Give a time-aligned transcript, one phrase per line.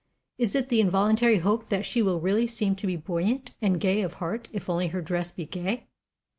[0.39, 4.01] Is it the involuntary hope that she will really seem to be buoyant and gay
[4.01, 5.89] of heart if only her dress be gay?